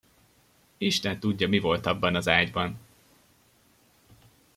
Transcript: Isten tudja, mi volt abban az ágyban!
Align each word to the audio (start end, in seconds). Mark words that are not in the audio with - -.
Isten 0.79 1.19
tudja, 1.19 1.47
mi 1.47 1.59
volt 1.59 1.85
abban 1.85 2.15
az 2.15 2.27
ágyban! 2.27 2.77